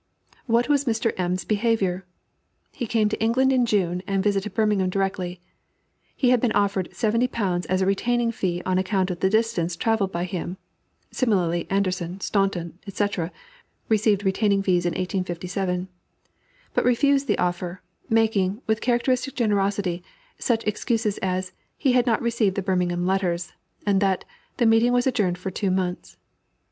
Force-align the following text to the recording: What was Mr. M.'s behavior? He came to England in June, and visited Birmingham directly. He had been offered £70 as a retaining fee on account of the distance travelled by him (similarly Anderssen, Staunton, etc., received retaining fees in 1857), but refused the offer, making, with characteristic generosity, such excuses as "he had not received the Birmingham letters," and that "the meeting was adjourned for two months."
What 0.47 0.67
was 0.67 0.85
Mr. 0.85 1.13
M.'s 1.15 1.45
behavior? 1.45 2.07
He 2.71 2.87
came 2.87 3.07
to 3.09 3.21
England 3.23 3.53
in 3.53 3.67
June, 3.67 4.01
and 4.07 4.23
visited 4.23 4.55
Birmingham 4.55 4.89
directly. 4.89 5.39
He 6.15 6.31
had 6.31 6.41
been 6.41 6.51
offered 6.53 6.89
£70 6.89 7.67
as 7.67 7.83
a 7.83 7.85
retaining 7.85 8.31
fee 8.31 8.63
on 8.65 8.79
account 8.79 9.11
of 9.11 9.19
the 9.19 9.29
distance 9.29 9.75
travelled 9.75 10.11
by 10.11 10.23
him 10.23 10.57
(similarly 11.11 11.67
Anderssen, 11.69 12.19
Staunton, 12.19 12.79
etc., 12.87 13.31
received 13.89 14.25
retaining 14.25 14.63
fees 14.63 14.87
in 14.87 14.93
1857), 14.93 15.87
but 16.73 16.83
refused 16.83 17.27
the 17.27 17.37
offer, 17.37 17.83
making, 18.09 18.59
with 18.65 18.81
characteristic 18.81 19.35
generosity, 19.35 20.01
such 20.39 20.65
excuses 20.65 21.19
as 21.19 21.53
"he 21.77 21.91
had 21.91 22.07
not 22.07 22.23
received 22.23 22.55
the 22.55 22.63
Birmingham 22.63 23.05
letters," 23.05 23.53
and 23.85 24.01
that 24.01 24.25
"the 24.57 24.65
meeting 24.65 24.93
was 24.93 25.05
adjourned 25.05 25.37
for 25.37 25.51
two 25.51 25.69
months." 25.69 26.17